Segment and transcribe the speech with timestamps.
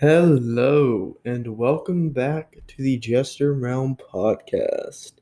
[0.00, 5.12] Hello, and welcome back to the Jester Realm podcast.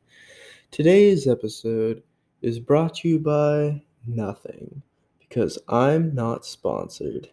[0.71, 2.04] Today's episode
[2.43, 4.80] is brought to you by nothing
[5.19, 7.29] because I'm not sponsored.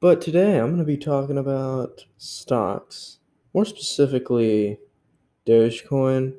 [0.00, 3.18] But today I'm going to be talking about stocks,
[3.54, 4.80] more specifically
[5.46, 6.34] Dogecoin,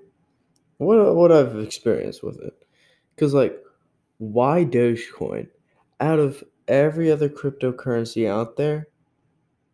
[0.75, 2.66] what, what I've experienced with it.
[3.16, 3.57] Because, like,
[4.18, 5.48] why Dogecoin?
[6.02, 8.89] Out of every other cryptocurrency out there,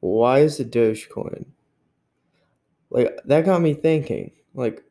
[0.06, 1.45] why is it Dogecoin?
[2.90, 4.31] Like that got me thinking.
[4.54, 4.84] Like,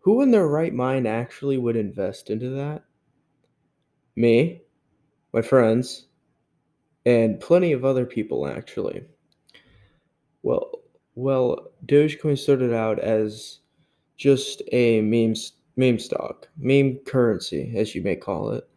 [0.00, 2.84] who in their right mind actually would invest into that?
[4.16, 4.62] Me,
[5.32, 6.06] my friends,
[7.06, 9.04] and plenty of other people actually.
[10.42, 10.70] Well,
[11.14, 13.60] well, Dogecoin started out as
[14.16, 15.34] just a meme
[15.76, 18.68] meme stock, meme currency, as you may call it,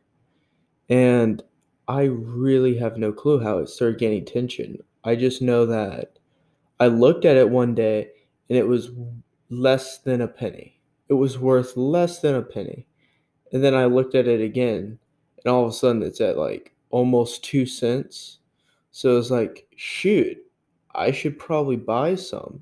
[0.90, 1.44] and
[1.88, 4.78] I really have no clue how it started gaining attention.
[5.04, 6.20] I just know that
[6.80, 8.10] I looked at it one day
[8.50, 8.90] and it was
[9.50, 10.80] less than a penny.
[11.10, 12.88] It was worth less than a penny.
[13.52, 14.98] And then I looked at it again
[15.44, 18.40] and all of a sudden it's at like almost two cents.
[18.92, 20.38] So it's like, shoot,
[20.94, 22.62] I should probably buy some.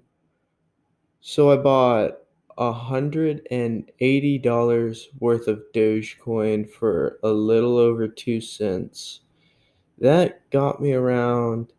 [1.21, 2.17] So I bought
[2.57, 9.21] $180 worth of Dogecoin for a little over two cents.
[9.99, 11.73] That got me around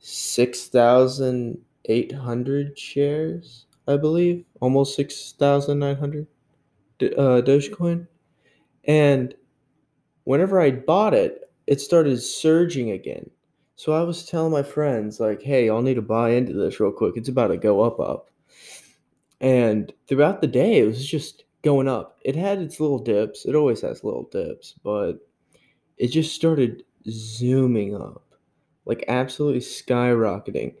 [0.00, 6.26] 6,800 shares, I believe, almost 6,900
[7.02, 8.06] uh, Dogecoin.
[8.84, 9.34] And
[10.24, 13.30] whenever I bought it, it started surging again.
[13.76, 16.92] So I was telling my friends, like, hey, y'all need to buy into this real
[16.92, 17.16] quick.
[17.16, 18.30] It's about to go up, up.
[19.40, 22.18] And throughout the day, it was just going up.
[22.22, 23.46] It had its little dips.
[23.46, 25.26] It always has little dips, but
[25.96, 28.29] it just started zooming up
[28.86, 30.74] like absolutely skyrocketing.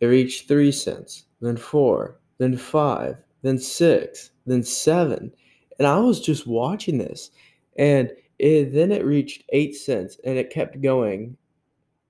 [0.00, 5.32] It reached three cents, then four, then five, then six, then seven.
[5.78, 7.30] And I was just watching this.
[7.76, 11.36] And it, then it reached eight cents and it kept going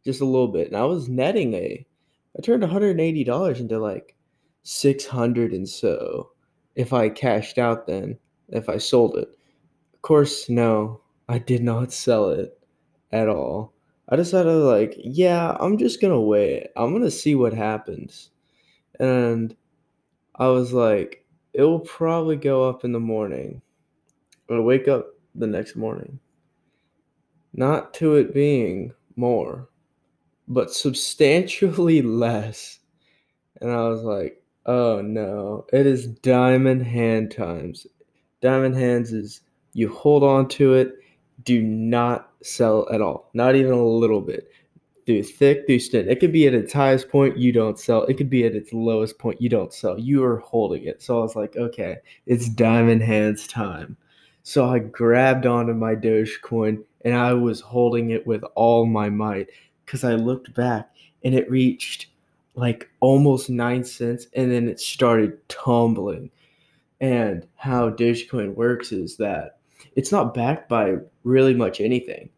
[0.04, 0.68] just a little bit.
[0.68, 1.86] And I was netting a,
[2.36, 4.16] I turned $180 into like
[4.62, 6.30] 600 and so
[6.74, 8.18] if I cashed out then,
[8.48, 9.28] if I sold it.
[9.94, 12.58] Of course, no, I did not sell it
[13.10, 13.72] at all.
[14.08, 16.68] I decided like, yeah, I'm just gonna wait.
[16.76, 18.30] I'm gonna see what happens.
[19.00, 19.56] And
[20.36, 23.62] I was like, it will probably go up in the morning.
[24.50, 26.18] I'll wake up the next morning.
[27.54, 29.68] Not to it being more,
[30.48, 32.80] but substantially less.
[33.60, 37.86] And I was like, oh no, it is diamond hand times.
[38.40, 39.42] Diamond hands is
[39.74, 40.96] you hold on to it
[41.44, 44.48] do not sell at all, not even a little bit.
[45.04, 46.08] Through thick, through thin.
[46.08, 48.04] It could be at its highest point, you don't sell.
[48.04, 49.98] It could be at its lowest point, you don't sell.
[49.98, 51.02] You are holding it.
[51.02, 53.96] So I was like, okay, it's diamond hands time.
[54.44, 59.48] So I grabbed onto my Dogecoin and I was holding it with all my might
[59.84, 60.94] because I looked back
[61.24, 62.06] and it reached
[62.54, 66.30] like almost nine cents and then it started tumbling.
[67.00, 69.58] And how Dogecoin works is that
[69.96, 72.30] it's not backed by really much anything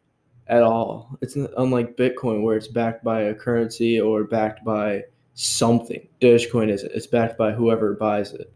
[0.46, 1.16] at all.
[1.20, 5.04] It's not, unlike Bitcoin where it's backed by a currency or backed by
[5.34, 6.06] something.
[6.20, 8.52] Dogecoin is it's backed by whoever buys it.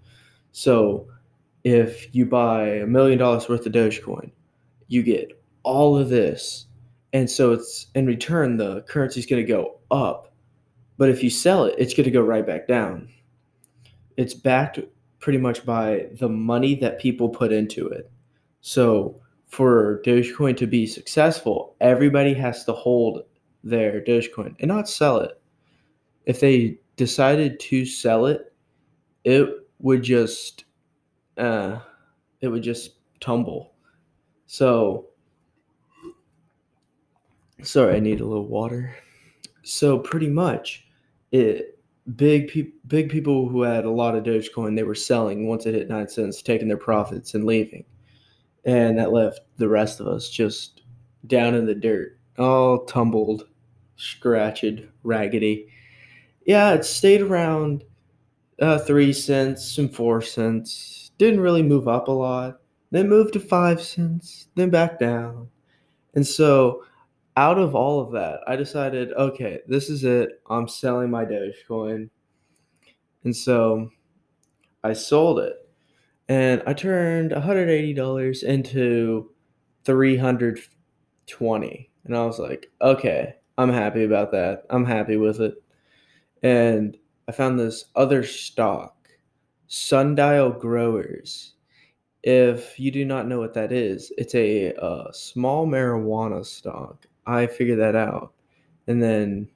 [0.52, 1.08] So
[1.64, 4.30] if you buy a million dollars worth of Dogecoin,
[4.88, 6.66] you get all of this.
[7.12, 10.32] And so it's in return the currency is going to go up.
[10.98, 13.08] But if you sell it, it's going to go right back down.
[14.16, 14.80] It's backed
[15.20, 18.10] pretty much by the money that people put into it.
[18.68, 23.22] So for Dogecoin to be successful, everybody has to hold
[23.64, 25.40] their Dogecoin and not sell it.
[26.26, 28.52] If they decided to sell it,
[29.24, 30.66] it would just
[31.38, 31.78] uh,
[32.42, 33.72] it would just tumble.
[34.44, 35.06] So
[37.62, 38.94] sorry, I need a little water.
[39.62, 40.86] So pretty much,
[41.32, 41.80] it
[42.16, 45.74] big pe- big people who had a lot of Dogecoin, they were selling once it
[45.74, 47.86] hit nine cents, taking their profits and leaving
[48.68, 50.82] and that left the rest of us just
[51.26, 53.44] down in the dirt, all tumbled,
[53.96, 55.68] scratched, raggedy.
[56.44, 57.82] Yeah, it stayed around
[58.60, 61.12] uh, three cents and four cents.
[61.16, 62.60] Didn't really move up a lot.
[62.90, 65.48] Then moved to five cents, then back down.
[66.14, 66.84] And so,
[67.38, 70.42] out of all of that, I decided, okay, this is it.
[70.50, 72.10] I'm selling my Dogecoin.
[73.24, 73.90] And so,
[74.84, 75.67] I sold it
[76.28, 79.30] and I turned $180 into
[79.84, 84.64] 320 and I was like, okay, I'm happy about that.
[84.70, 85.54] I'm happy with it.
[86.42, 86.96] and
[87.28, 89.08] I found this other stock,
[89.66, 91.54] Sundial Growers.
[92.22, 97.06] If you do not know what that is, it's a uh, small marijuana stock.
[97.26, 98.32] I figured that out,
[98.86, 99.50] and then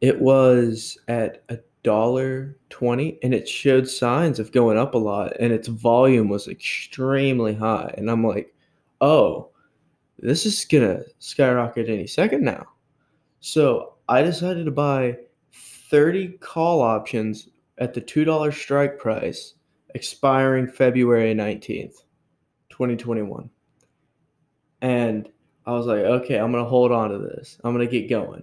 [0.00, 5.32] it was at a dollar twenty, and it showed signs of going up a lot,
[5.40, 7.92] and its volume was extremely high.
[7.96, 8.54] And I'm like,
[9.00, 9.50] oh,
[10.18, 12.66] this is gonna skyrocket any second now.
[13.40, 15.16] So I decided to buy
[15.52, 17.48] 30 call options
[17.78, 19.54] at the $2 strike price,
[19.94, 22.04] expiring February 19th,
[22.70, 23.50] 2021.
[24.80, 25.28] And
[25.66, 27.58] I was like, okay, I'm gonna hold on to this.
[27.64, 28.42] I'm gonna get going.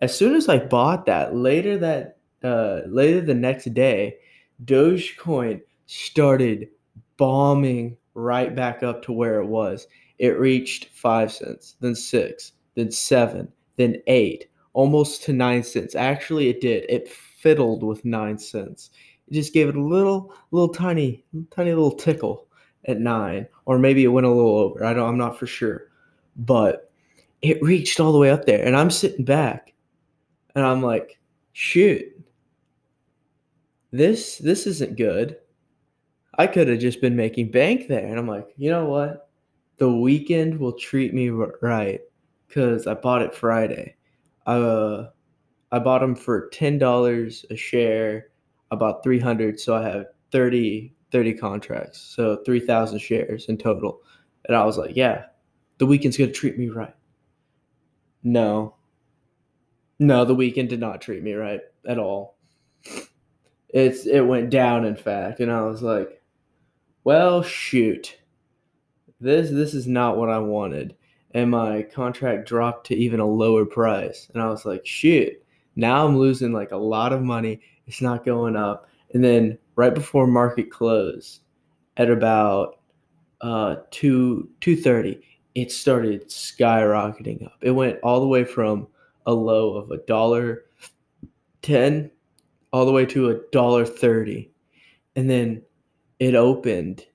[0.00, 4.16] As soon as I bought that, later that uh, later the next day,
[4.64, 6.68] Dogecoin started
[7.16, 9.86] bombing right back up to where it was.
[10.18, 15.94] It reached five cents, then six, then seven, then eight, almost to nine cents.
[15.94, 16.84] Actually, it did.
[16.88, 18.90] It fiddled with nine cents.
[19.28, 22.46] It just gave it a little, little tiny, tiny little tickle
[22.86, 24.84] at nine, or maybe it went a little over.
[24.84, 25.08] I don't.
[25.08, 25.88] I'm not for sure,
[26.36, 26.90] but
[27.40, 29.72] it reached all the way up there, and I'm sitting back,
[30.54, 31.18] and I'm like,
[31.52, 32.04] shoot,
[33.92, 35.36] this this isn't good.
[36.38, 39.28] I could have just been making bank there, and I'm like, you know what?
[39.76, 42.00] The weekend will treat me right
[42.48, 43.96] because I bought it Friday.
[44.46, 45.08] Uh,
[45.70, 48.28] I bought them for ten dollars a share.
[49.04, 54.00] Three hundred, so I have 30, 30 contracts, so three thousand shares in total.
[54.46, 55.26] And I was like, yeah,
[55.76, 56.94] the weekend's gonna treat me right.
[58.22, 58.76] No,
[59.98, 62.38] no, the weekend did not treat me right at all.
[63.72, 66.22] It's it went down, in fact, and I was like,
[67.04, 68.18] well, shoot,
[69.20, 70.94] this this is not what I wanted
[71.34, 74.28] and my contract dropped to even a lower price.
[74.32, 75.44] And I was like, shit,
[75.76, 77.60] now I'm losing like a lot of money.
[77.86, 78.88] It's not going up.
[79.14, 81.40] And then right before market close
[81.96, 82.78] at about
[83.40, 85.20] uh 2 230,
[85.54, 87.58] it started skyrocketing up.
[87.62, 88.86] It went all the way from
[89.26, 90.64] a low of a dollar
[91.62, 92.10] 10
[92.72, 94.50] all the way to a dollar 30.
[95.16, 95.62] And then
[96.18, 97.06] it opened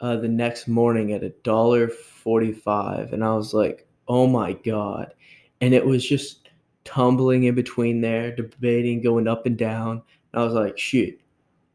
[0.00, 5.12] uh, the next morning at a dollar 45 and i was like oh my god.
[5.60, 6.48] And it was just
[6.84, 10.02] tumbling in between there debating going up and down.
[10.32, 11.18] And i was like shoot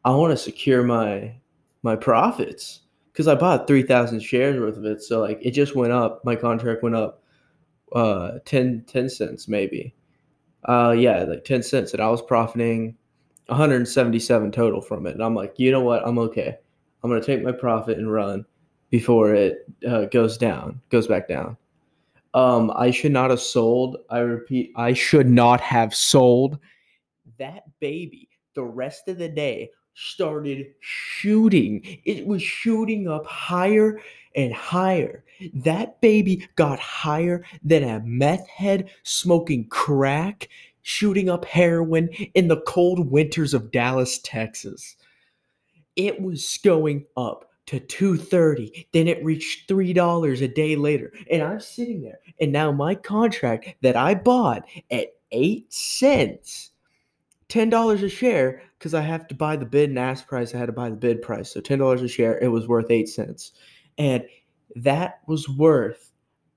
[0.06, 1.36] i want to secure my
[1.84, 2.82] my profits.
[3.12, 5.02] Because i bought 3000 shares worth of it.
[5.02, 6.24] So like it just went up.
[6.24, 7.24] My contract went up
[7.94, 9.94] uh 10 10 cents maybe.
[10.70, 11.94] Uh yeah like 10 cents.
[11.94, 12.96] And i was profiting
[13.52, 16.58] 177 total from it and i'm like you know what i'm okay
[17.04, 18.46] I'm going to take my profit and run
[18.90, 21.58] before it uh, goes down, goes back down.
[22.34, 23.98] Um, I should not have sold.
[24.10, 26.60] I repeat, I should not have sold
[27.40, 28.30] that baby.
[28.54, 32.00] The rest of the day started shooting.
[32.06, 34.00] It was shooting up higher
[34.36, 35.24] and higher.
[35.54, 40.48] That baby got higher than a meth head smoking crack,
[40.82, 44.96] shooting up heroin in the cold winters of Dallas, Texas.
[45.96, 51.60] It was going up to 230 then it reached $3 a day later and i'm
[51.60, 56.72] sitting there and now my contract that i bought at 8 cents
[57.50, 60.66] $10 a share because i have to buy the bid and ask price i had
[60.66, 63.54] to buy the bid price so $10 a share it was worth 8 cents.
[63.98, 64.26] And
[64.76, 66.12] that was worth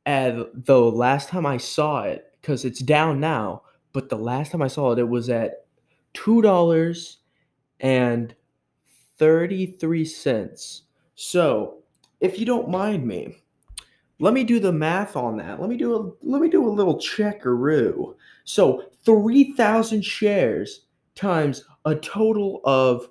[0.06, 3.62] at the last time i saw it because it's down now
[3.94, 5.64] but the last time i saw it it was at
[6.14, 7.16] $2
[7.80, 8.34] and
[9.18, 10.82] 33 cents.
[11.14, 11.82] So,
[12.20, 13.36] if you don't mind me,
[14.20, 15.60] let me do the math on that.
[15.60, 18.14] Let me do a let me do a little checkaroo.
[18.44, 23.08] So, 3000 shares times a total of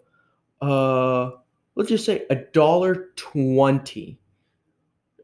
[0.62, 1.32] uh
[1.75, 4.20] let's just say a dollar 20.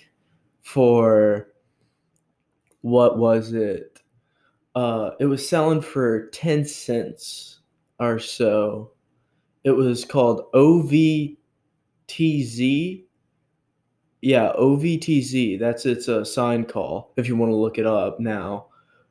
[0.62, 1.48] for
[2.82, 4.00] what was it?
[4.74, 7.60] Uh, it was selling for 10 cents
[7.98, 8.92] or so.
[9.64, 11.36] It was called OVTZ.
[14.22, 15.58] Yeah, OVTZ.
[15.58, 18.66] That's its a sign call if you want to look it up now.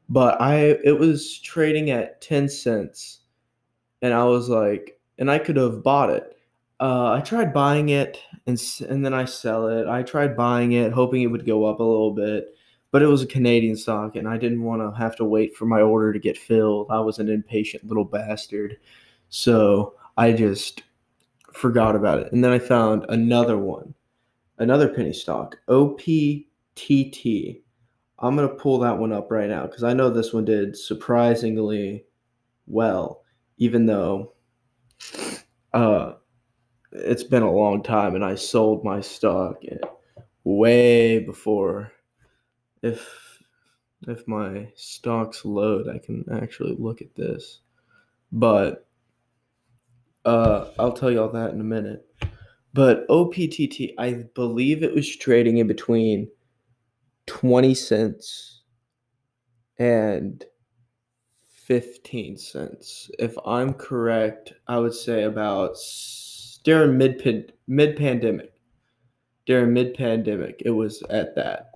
[0.10, 3.20] But I it was trading at 10 cents
[4.02, 6.36] and I was like and I could have bought it.
[6.80, 9.88] Uh, I tried buying it and and then I sell it.
[9.88, 12.56] I tried buying it hoping it would go up a little bit
[12.92, 15.66] but it was a Canadian stock, and I didn't want to have to wait for
[15.66, 16.88] my order to get filled.
[16.90, 18.78] I was an impatient little bastard.
[19.30, 20.84] So I just
[21.54, 22.32] forgot about it.
[22.32, 23.94] And then I found another one,
[24.60, 27.62] another penny stock, OPTT.
[28.22, 30.78] I'm going to pull that one up right now because I know this one did
[30.78, 32.06] surprisingly
[32.68, 33.24] well,
[33.58, 34.34] even though
[35.74, 36.14] uh,
[36.92, 39.62] it's been a long time and I sold my stock
[40.44, 41.92] way before
[42.82, 43.28] if
[44.08, 47.60] if my stocks load, I can actually look at this.
[48.32, 48.88] But
[50.24, 52.06] uh, I'll tell you all that in a minute.
[52.74, 56.30] But OPTT, I believe it was trading in between
[57.26, 58.62] 20 cents
[59.78, 60.44] and
[61.48, 63.10] 15 cents.
[63.20, 65.78] If I'm correct, I would say about
[66.64, 68.54] during mid mid pandemic.
[69.46, 71.72] During mid pandemic, it was at that.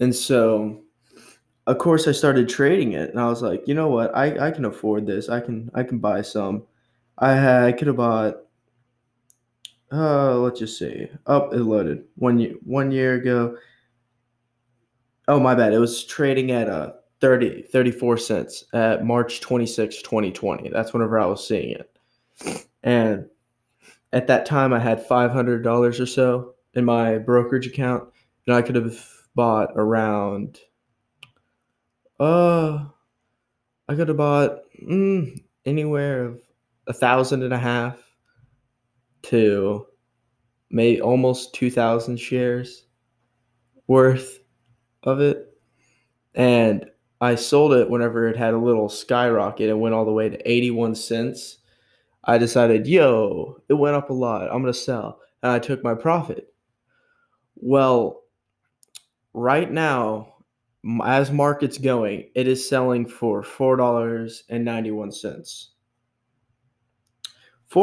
[0.00, 0.82] And so,
[1.66, 4.50] of course, I started trading it, and I was like, you know what, I, I
[4.50, 5.28] can afford this.
[5.28, 6.64] I can I can buy some.
[7.18, 8.36] I I could have bought.
[9.92, 11.08] Uh, let's just see.
[11.26, 13.56] Oh, it loaded one year one year ago.
[15.28, 15.72] Oh my bad.
[15.72, 20.68] It was trading at uh 30, 34 cents at March 26, 2020.
[20.70, 21.98] That's whenever I was seeing it.
[22.82, 23.26] And
[24.12, 28.08] at that time I had $500 or so in my brokerage account
[28.46, 30.60] and I could have bought around
[32.18, 32.84] uh
[33.88, 36.40] I could have bought mm, anywhere of
[36.86, 37.98] a thousand and a half
[39.26, 39.86] to
[40.70, 42.86] maybe almost two thousand shares
[43.86, 44.40] worth
[45.02, 45.58] of it.
[46.34, 46.86] And
[47.20, 50.50] I sold it whenever it had a little skyrocket and went all the way to
[50.50, 51.58] 81 cents.
[52.24, 54.42] I decided, yo, it went up a lot.
[54.42, 55.20] I'm going to sell.
[55.42, 56.52] And I took my profit.
[57.54, 58.24] Well,
[59.32, 60.34] right now,
[61.04, 63.76] as market's going, it is selling for four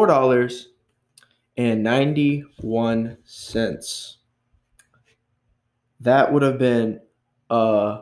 [0.07, 0.73] dollars
[1.57, 4.17] and ninety one cents.
[6.00, 7.00] That would have been
[7.50, 8.01] uh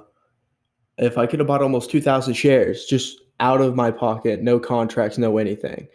[0.97, 4.59] if I could have bought almost two thousand shares just out of my pocket, no
[4.59, 5.87] contracts, no anything.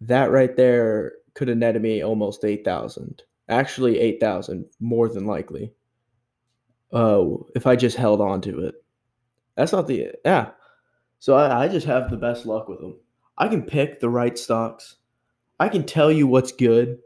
[0.00, 3.22] That right there could have netted me almost eight thousand.
[3.48, 5.72] Actually, eight thousand, more than likely
[6.92, 8.74] uh, if I just held on to it.
[9.56, 10.50] That's not the yeah.
[11.18, 12.98] So I, I just have the best luck with them.
[13.38, 14.96] I can pick the right stocks.
[15.58, 16.98] I can tell you what's good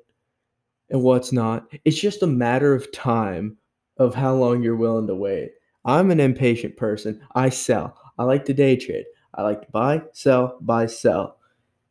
[0.90, 1.72] and what's not.
[1.84, 3.56] It's just a matter of time
[3.96, 5.52] of how long you're willing to wait.
[5.84, 7.22] I'm an impatient person.
[7.34, 7.96] I sell.
[8.18, 9.04] I like to day trade.
[9.34, 11.38] I like to buy, sell, buy, sell.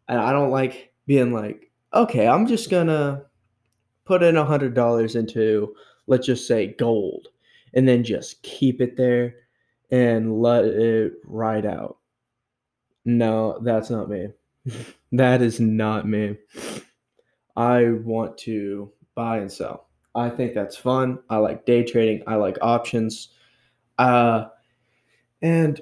[0.07, 3.25] And I don't like being like, okay, I'm just gonna
[4.05, 5.75] put in a hundred dollars into
[6.07, 7.27] let's just say gold
[7.73, 9.35] and then just keep it there
[9.91, 11.97] and let it ride out.
[13.05, 14.29] No, that's not me.
[15.11, 16.37] That is not me.
[17.55, 19.87] I want to buy and sell.
[20.15, 21.19] I think that's fun.
[21.29, 22.23] I like day trading.
[22.27, 23.29] I like options.
[23.97, 24.45] Uh,
[25.41, 25.81] and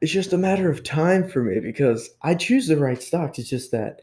[0.00, 3.38] it's just a matter of time for me because I choose the right stocks.
[3.38, 4.02] It's just that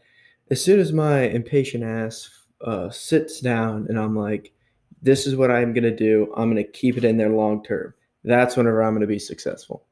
[0.50, 2.28] as soon as my impatient ass
[2.62, 4.52] uh, sits down and I'm like,
[5.00, 6.32] this is what I'm going to do.
[6.36, 7.94] I'm going to keep it in there long term.
[8.24, 9.86] That's whenever I'm going to be successful.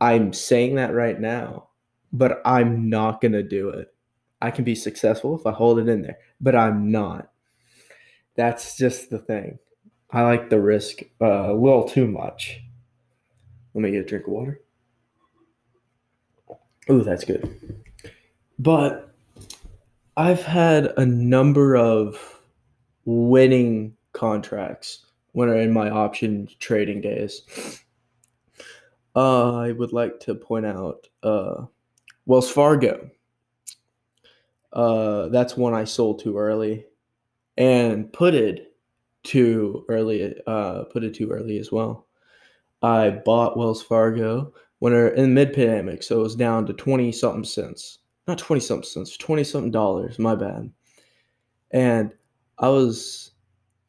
[0.00, 1.68] I'm saying that right now,
[2.12, 3.92] but I'm not going to do it.
[4.40, 7.30] I can be successful if I hold it in there, but I'm not.
[8.34, 9.58] That's just the thing.
[10.10, 12.60] I like the risk uh, a little too much.
[13.74, 14.60] Let me get a drink of water.
[16.90, 17.80] Ooh, that's good.
[18.58, 19.14] But
[20.16, 22.40] I've had a number of
[23.04, 27.80] winning contracts when are in my option trading days.
[29.14, 31.64] Uh, I would like to point out uh,
[32.26, 33.10] Wells Fargo.
[34.72, 36.86] Uh, that's one I sold too early,
[37.56, 38.74] and put it
[39.22, 40.34] too early.
[40.46, 42.06] Uh, put it too early as well.
[42.82, 47.12] I bought Wells Fargo when they're in mid pandemic, so it was down to twenty
[47.12, 47.98] something cents.
[48.26, 50.18] Not twenty something cents, twenty something dollars.
[50.18, 50.70] My bad.
[51.72, 52.12] And
[52.58, 53.32] I was,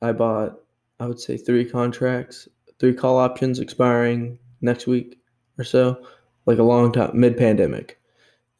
[0.01, 0.59] I bought,
[0.99, 2.47] I would say three contracts,
[2.79, 5.19] three call options expiring next week
[5.57, 6.05] or so,
[6.45, 7.99] like a long time, mid pandemic.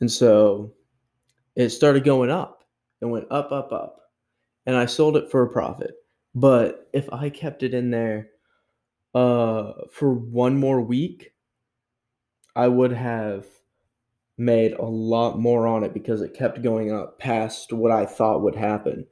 [0.02, 0.74] And so
[1.56, 2.64] it started going up.
[3.02, 4.00] It went up, up, up.
[4.66, 5.94] And I sold it for a profit.
[6.36, 8.30] But if I kept it in there
[9.14, 11.34] uh, for one more week,
[12.56, 13.46] I would have
[14.38, 18.42] made a lot more on it because it kept going up past what I thought
[18.42, 19.06] would happen.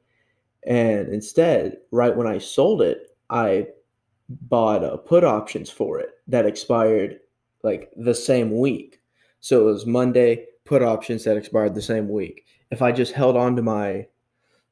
[0.66, 3.68] And instead, right when I sold it, I
[4.30, 7.20] bought uh, put options for it that expired
[7.64, 9.00] like the same week.
[9.40, 12.46] So it was Monday put options that expired the same week.
[12.72, 14.08] If I just held on to my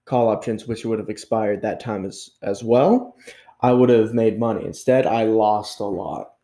[0.06, 3.18] call options, which would have expired that time as as well,
[3.60, 4.64] I would have made money.
[4.66, 6.36] Instead, I lost a lot.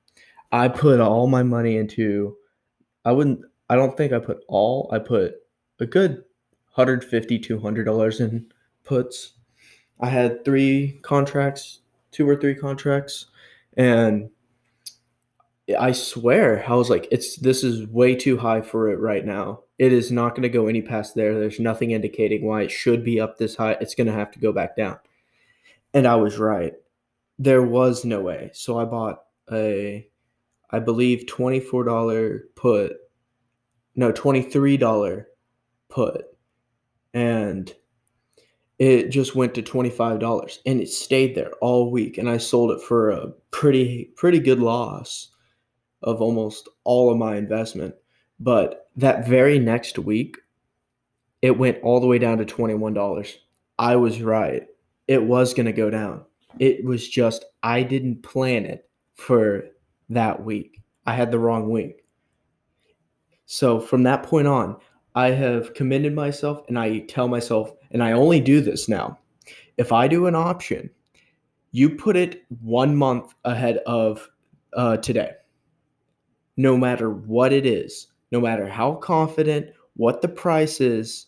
[0.52, 2.36] I put all my money into
[3.06, 4.90] I wouldn't I don't think I put all.
[4.92, 5.36] I put
[5.80, 6.26] a good
[6.74, 8.52] 150 200 dollars in
[8.84, 9.36] puts.
[10.02, 11.80] I had three contracts,
[12.12, 13.28] two or three contracts,
[13.78, 14.30] and
[15.80, 19.62] I swear I was like, it's this is way too high for it right now.
[19.80, 21.34] It is not going to go any past there.
[21.40, 23.78] There's nothing indicating why it should be up this high.
[23.82, 25.00] It's going to have to go back down.
[25.94, 26.74] And I was right.
[27.40, 28.52] There was no way.
[28.54, 30.08] So I bought a,
[30.70, 32.94] I believe, $24 put,
[33.96, 35.26] no, $23
[35.90, 36.26] put.
[37.14, 37.74] And
[38.78, 42.18] it just went to $25 and it stayed there all week.
[42.18, 45.32] And I sold it for a pretty, pretty good loss
[46.02, 47.96] of almost all of my investment.
[48.40, 50.38] But that very next week,
[51.42, 53.36] it went all the way down to $21.
[53.78, 54.64] I was right.
[55.08, 56.24] It was going to go down.
[56.60, 59.66] It was just, I didn't plan it for
[60.10, 60.82] that week.
[61.06, 62.04] I had the wrong week.
[63.46, 64.78] So from that point on,
[65.14, 69.20] I have commended myself and I tell myself, and I only do this now.
[69.78, 70.90] If I do an option,
[71.72, 74.28] you put it one month ahead of
[74.74, 75.32] uh, today
[76.58, 81.28] no matter what it is, no matter how confident, what the price is,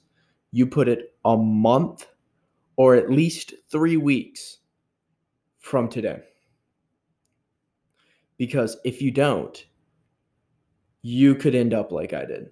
[0.51, 2.07] you put it a month
[2.75, 4.59] or at least three weeks
[5.59, 6.21] from today.
[8.37, 9.65] Because if you don't,
[11.01, 12.49] you could end up like I did.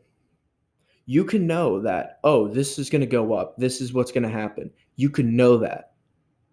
[1.05, 3.55] You can know that, oh, this is going to go up.
[3.57, 4.71] This is what's going to happen.
[4.95, 5.93] You can know that.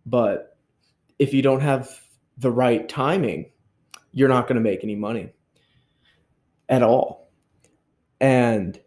[0.04, 0.58] But
[1.18, 1.88] if you don't have
[2.36, 3.50] the right timing,
[4.12, 5.32] you're not going to make any money
[6.72, 7.30] at all.
[8.20, 8.80] And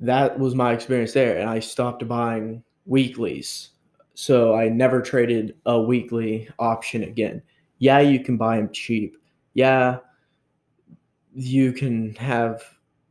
[0.00, 1.38] that was my experience there.
[1.38, 3.70] And I stopped buying weeklies.
[4.14, 7.42] So I never traded a weekly option again.
[7.78, 9.16] Yeah, you can buy them cheap.
[9.54, 9.98] Yeah,
[11.34, 12.62] you can have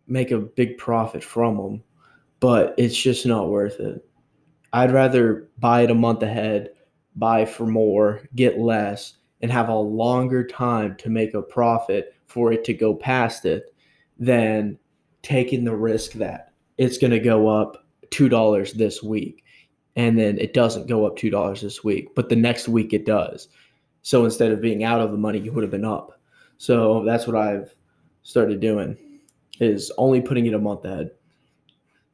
[0.08, 1.84] make a big profit from them,
[2.40, 4.06] but it's just not worth it.
[4.72, 6.70] I'd rather buy it a month ahead,
[7.16, 12.54] buy for more, get less, and have a longer time to make a profit for
[12.54, 13.71] it to go past it
[14.22, 14.78] than
[15.24, 19.44] taking the risk that it's going to go up $2 this week
[19.96, 23.50] and then it doesn't go up $2 this week, but the next week it does.
[24.04, 26.20] So instead of being out of the money, you would have been up.
[26.58, 27.76] So that's what I've
[28.24, 28.96] started doing
[29.60, 31.12] is only putting it a month ahead.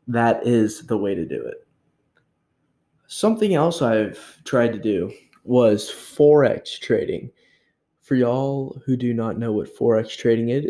[0.07, 1.67] That is the way to do it.
[3.07, 7.31] Something else I've tried to do was forex trading.
[8.01, 10.65] For y'all who do not know what forex trading is,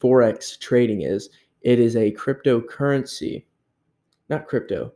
[0.00, 1.30] forex trading is
[1.62, 3.44] it is a cryptocurrency
[4.28, 4.92] not crypto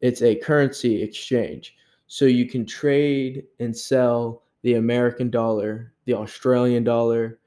[0.00, 1.74] it's a currency exchange.
[2.06, 7.38] So you can trade and sell the american dollar the australian dollar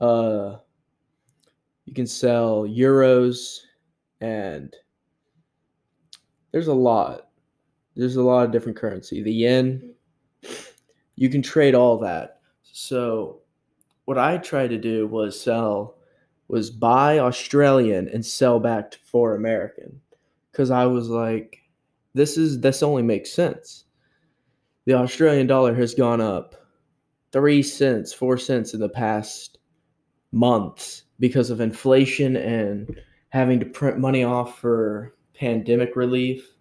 [0.00, 0.56] uh,
[1.84, 3.58] you can sell euros
[4.20, 4.74] and
[6.52, 7.28] there's a lot
[7.96, 9.22] there's a lot of different currency.
[9.22, 9.94] The yen
[11.16, 12.40] you can trade all that.
[12.62, 13.40] So
[14.04, 15.97] what i tried to do was sell
[16.48, 20.00] was buy Australian and sell back to for American.
[20.52, 21.58] Cause I was like,
[22.14, 23.84] this is this only makes sense.
[24.86, 26.54] The Australian dollar has gone up
[27.30, 29.58] three cents, four cents in the past
[30.32, 32.98] months because of inflation and
[33.30, 36.54] having to print money off for pandemic relief.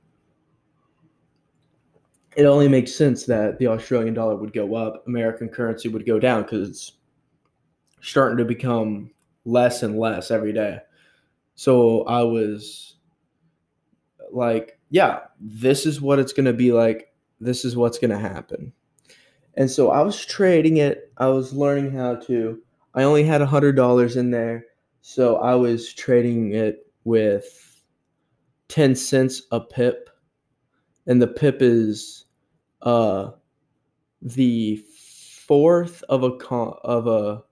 [2.36, 6.20] It only makes sense that the Australian dollar would go up, American currency would go
[6.20, 6.92] down because it's
[8.02, 9.10] starting to become
[9.48, 10.78] less and less every day.
[11.56, 12.98] So I was
[14.32, 17.14] like, yeah, this is what it's going to be like.
[17.40, 18.74] This is what's going to happen.
[19.56, 21.12] And so I was trading it.
[21.18, 22.62] I was learning how to.
[22.94, 24.66] I only had a $100 in there.
[25.02, 27.82] So I was trading it with
[28.68, 30.10] 10 cents a pip.
[31.08, 32.26] And the pip is
[32.82, 33.32] uh
[34.22, 34.84] the
[35.48, 37.44] fourth of a con- of a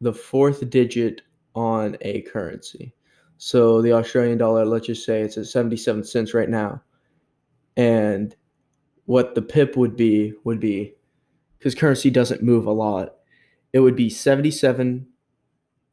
[0.00, 1.22] the fourth digit
[1.54, 2.92] on a currency.
[3.38, 6.82] So the Australian dollar, let's just say it's at 77 cents right now.
[7.76, 8.34] And
[9.04, 10.94] what the pip would be would be
[11.58, 13.16] because currency doesn't move a lot.
[13.72, 15.06] It would be 77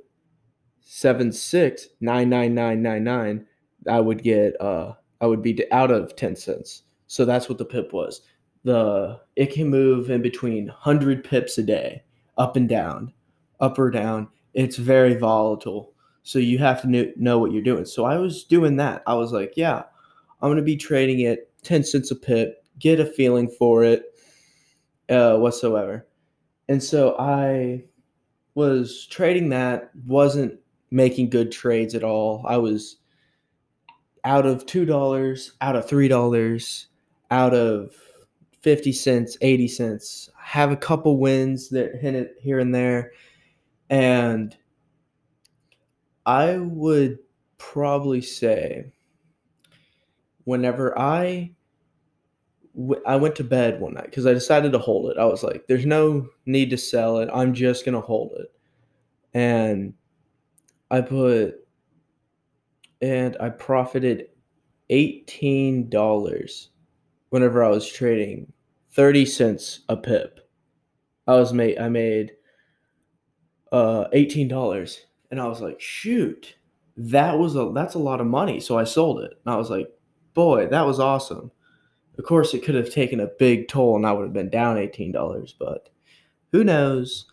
[0.85, 3.45] 76.99999,
[3.87, 6.83] I would get uh I would be out of 10 cents.
[7.07, 8.21] So that's what the pip was.
[8.63, 12.03] The it can move in between 100 pips a day,
[12.37, 13.13] up and down,
[13.59, 14.27] up or down.
[14.53, 15.93] It's very volatile.
[16.23, 17.85] So you have to know what you're doing.
[17.85, 19.03] So I was doing that.
[19.07, 19.83] I was like, yeah,
[20.41, 24.03] I'm going to be trading it 10 cents a pip, get a feeling for it
[25.09, 26.07] uh, whatsoever.
[26.67, 27.85] And so I
[28.53, 30.59] was trading that, wasn't
[30.91, 32.45] making good trades at all.
[32.47, 32.97] I was
[34.23, 36.85] out of $2, out of $3,
[37.31, 37.95] out of
[38.61, 40.29] 50 cents, 80 cents.
[40.37, 41.95] Have a couple wins that
[42.41, 43.11] here and there.
[43.89, 44.55] And
[46.25, 47.19] I would
[47.57, 48.91] probably say
[50.43, 51.51] whenever I
[53.05, 55.17] I went to bed one night because I decided to hold it.
[55.17, 57.29] I was like, there's no need to sell it.
[57.33, 58.51] I'm just going to hold it.
[59.33, 59.93] And
[60.89, 61.67] I put,
[63.01, 64.27] and I profited
[64.89, 66.67] $18
[67.29, 68.51] whenever I was trading
[68.91, 70.39] 30 cents a pip.
[71.27, 72.31] I was made, I made
[73.71, 74.99] uh, $18.
[75.31, 76.55] And I was like, shoot,
[76.97, 78.59] that was a, that's a lot of money.
[78.59, 79.39] So I sold it.
[79.45, 79.87] And I was like,
[80.33, 81.51] boy, that was awesome.
[82.17, 84.75] Of course, it could have taken a big toll and I would have been down
[84.77, 85.89] $18, but
[86.51, 87.25] who knows?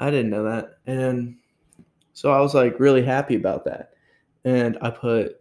[0.00, 0.78] I didn't know that.
[0.86, 1.36] And
[2.12, 3.91] so I was like really happy about that.
[4.44, 5.40] And I put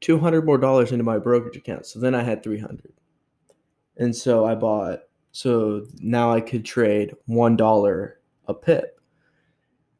[0.00, 1.86] 200 more dollars into my brokerage account.
[1.86, 2.92] So then I had 300.
[3.96, 5.00] And so I bought,
[5.32, 8.12] so now I could trade $1
[8.46, 9.00] a pip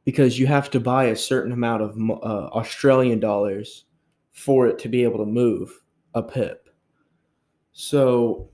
[0.04, 3.84] because you have to buy a certain amount of uh, Australian dollars
[4.32, 5.80] for it to be able to move
[6.14, 6.68] a pip.
[7.72, 8.50] So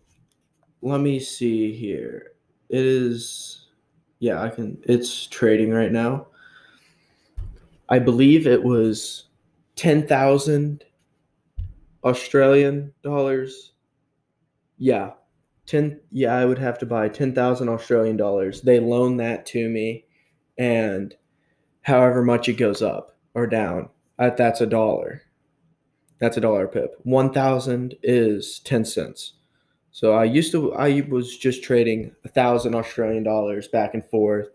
[0.83, 2.33] let me see here.
[2.69, 3.67] It is,
[4.21, 6.29] yeah, I can, it's trading right now.
[7.89, 9.25] I believe it was
[9.81, 10.85] 10,000
[12.05, 13.73] Australian dollars.
[14.77, 15.13] Yeah.
[15.65, 18.61] 10 yeah, I would have to buy 10,000 Australian dollars.
[18.61, 20.05] They loan that to me
[20.59, 21.15] and
[21.81, 23.89] however much it goes up or down,
[24.19, 25.23] that's a dollar.
[26.19, 26.97] That's a dollar pip.
[27.05, 29.33] 1000 is 10 cents.
[29.93, 34.49] So I used to I was just trading a thousand Australian dollars back and forth,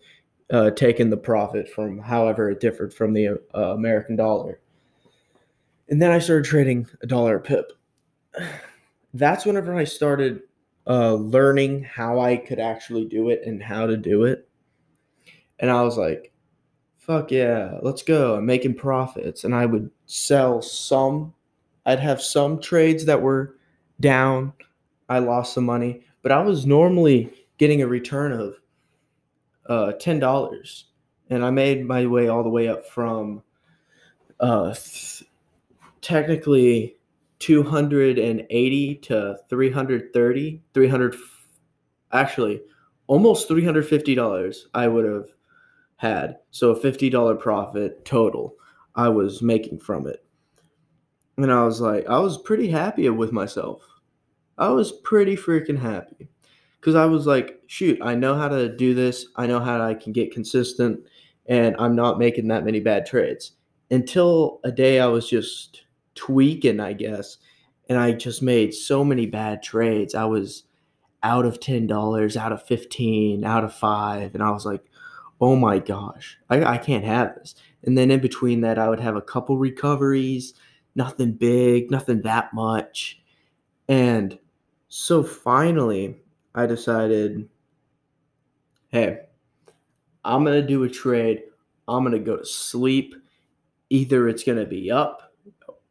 [0.54, 4.60] uh, taking the profit from however it differed from the uh, American dollar.
[5.90, 7.72] And then I started trading a dollar a pip.
[9.14, 10.42] That's whenever I started
[10.88, 14.48] uh, learning how I could actually do it and how to do it.
[15.60, 16.34] And I was like,
[16.98, 18.36] fuck yeah, let's go.
[18.36, 19.44] I'm making profits.
[19.44, 21.34] And I would sell some
[21.86, 23.58] I'd have some trades that were
[24.00, 24.54] down.
[25.08, 28.56] I lost some money, but I was normally getting a return of
[29.68, 30.86] uh, ten dollars,
[31.30, 33.44] and I made my way all the way up from
[34.40, 34.74] uh,
[36.06, 36.96] technically
[37.40, 41.16] 280 to 330 300
[42.14, 42.62] actually
[43.08, 45.28] almost $350 i would have
[45.98, 48.56] had so a $50 profit total
[48.96, 50.26] i was making from it
[51.38, 53.84] and I was like, I was pretty happy with myself.
[54.58, 56.30] I was pretty freaking happy.
[56.80, 59.26] Because I was like, shoot, I know how to do this.
[59.36, 61.00] I know how I can get consistent.
[61.48, 63.54] And I'm not making that many bad trades.
[63.92, 65.85] Until a day I was just
[66.16, 67.38] tweaking, I guess.
[67.88, 70.16] And I just made so many bad trades.
[70.16, 70.64] I was
[71.22, 74.34] out of $10, out of 15, out of five.
[74.34, 74.84] And I was like,
[75.40, 77.56] oh my gosh, I, I can't have this.
[77.84, 80.54] And then in between that, I would have a couple recoveries
[80.96, 83.22] nothing big, nothing that much.
[83.88, 84.40] And
[84.88, 86.16] so finally,
[86.56, 87.50] I decided
[88.90, 89.20] hey,
[90.24, 91.44] I'm to do a trade.
[91.88, 93.14] I'm to go to sleep.
[93.90, 95.25] Either it's to be up,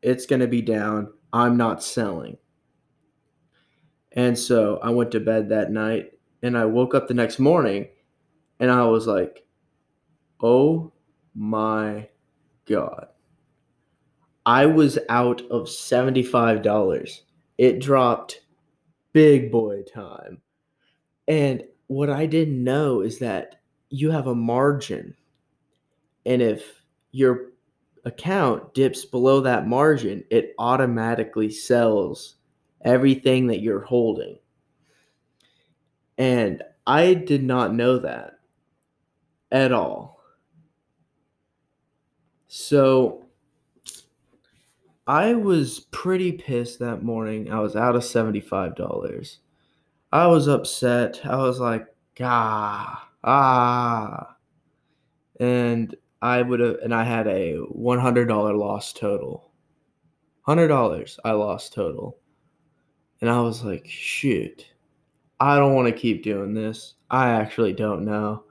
[0.05, 1.12] it's going to be down.
[1.33, 2.37] I'm not selling.
[4.12, 6.12] And so I went to bed that night
[6.43, 7.88] and I woke up the next morning
[8.61, 9.45] and I was like,
[10.40, 10.93] oh
[11.35, 12.09] my
[12.67, 13.07] God.
[14.47, 17.21] I was out of $75.
[17.57, 18.43] It dropped
[19.14, 20.43] big boy time.
[21.27, 23.57] And what I didn't know is that
[23.88, 25.17] you have a margin.
[26.27, 27.54] And if your
[28.05, 32.37] account dips below that margin, it automatically sells
[32.85, 34.38] everything that you're holding.
[36.19, 38.38] And I did not know that
[39.51, 40.21] at all.
[42.49, 43.25] So
[45.07, 47.51] I was pretty pissed that morning.
[47.51, 49.38] I was out of $75.
[50.12, 51.21] I was upset.
[51.25, 51.87] I was like,
[52.21, 54.37] ah, ah.
[55.40, 59.53] And I would have, and I had a $100 loss total.
[60.49, 62.17] $100 I lost total.
[63.21, 64.67] And I was like, shoot,
[65.39, 66.95] I don't want to keep doing this.
[67.11, 68.45] I actually don't know.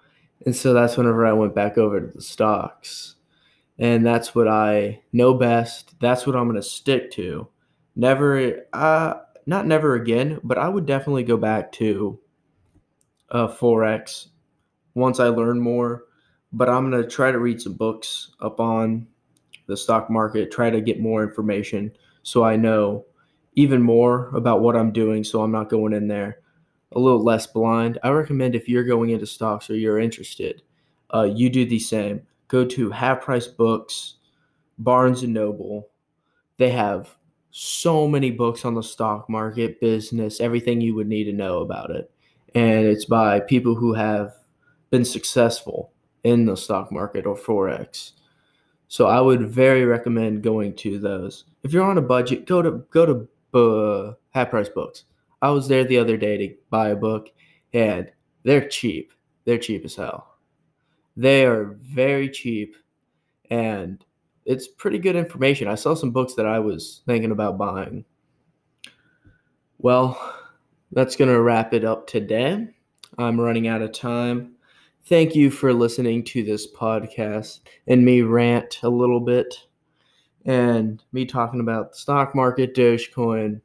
[0.46, 3.16] And so that's whenever I went back over to the stocks.
[3.80, 6.00] And that's what I know best.
[6.00, 7.48] That's what I'm going to stick to.
[7.96, 9.16] Never, uh,
[9.48, 12.20] not never again, but I would definitely go back to
[13.32, 14.28] uh, Forex
[14.94, 16.04] once I learn more.
[16.54, 19.08] But I'm going to try to read some books up on
[19.68, 23.06] the stock market, try to get more information so I know
[23.56, 26.40] even more about what I'm doing so I'm not going in there
[26.96, 28.00] a little less blind.
[28.04, 30.62] I recommend if you're going into stocks or you're interested,
[31.14, 32.22] uh, you do the same.
[32.48, 34.16] Go to Half Price Books,
[34.78, 35.90] Barnes and Noble.
[36.58, 37.16] They have
[37.52, 41.92] so many books on the stock market, business, everything you would need to know about
[41.92, 42.12] it.
[42.56, 44.34] And it's by people who have
[44.90, 45.93] been successful
[46.24, 48.12] in the stock market or Forex.
[48.88, 51.46] So I would very recommend going to those.
[51.64, 55.06] If you're on a budget, go to go to uh, half price books.
[55.42, 57.30] I was there the other day to buy a book,
[57.74, 58.12] and
[58.44, 59.12] they're cheap.
[59.46, 60.38] They're cheap as hell.
[61.18, 62.76] They are very cheap,
[63.50, 64.04] and
[64.46, 65.68] it's pretty good information.
[65.68, 68.06] I saw some books that I was thinking about buying.
[69.80, 70.36] Well,
[70.92, 72.68] that's going to wrap it up today.
[73.18, 74.56] I'm running out of time.
[75.06, 79.54] Thank you for listening to this podcast and me rant a little bit
[80.46, 83.60] and me talking about the stock market, Dogecoin,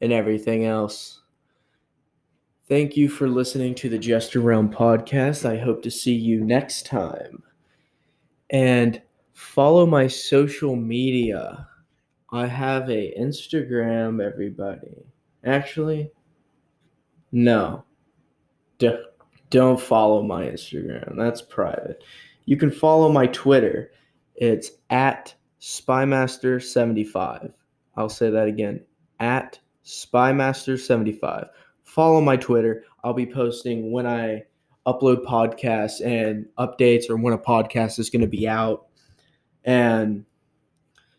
[0.00, 1.22] and everything else.
[2.68, 5.44] Thank you for listening to the Jester Realm podcast.
[5.48, 7.42] I hope to see you next time.
[8.50, 9.00] And
[9.34, 11.68] follow my social media.
[12.32, 15.04] I have a Instagram, everybody.
[15.44, 16.10] Actually,
[17.30, 17.84] no.
[18.78, 18.96] D-
[19.50, 21.16] don't follow my Instagram.
[21.16, 22.02] That's private.
[22.44, 23.90] You can follow my Twitter.
[24.34, 27.52] It's at Spymaster75.
[27.96, 28.84] I'll say that again
[29.20, 31.48] at Spymaster75.
[31.82, 32.84] Follow my Twitter.
[33.04, 34.44] I'll be posting when I
[34.86, 38.86] upload podcasts and updates or when a podcast is going to be out.
[39.64, 40.24] And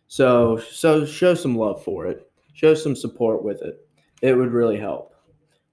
[0.08, 2.32] so so show some love for it.
[2.54, 3.88] Show some support with it.
[4.22, 5.14] It would really help.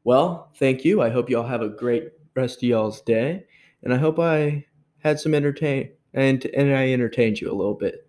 [0.02, 1.00] Well, thank you.
[1.00, 3.44] I hope y'all have a great rest of y'all's day.
[3.82, 4.66] And I hope I
[5.00, 8.08] had some entertain and and I entertained you a little bit.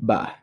[0.00, 0.34] Bye.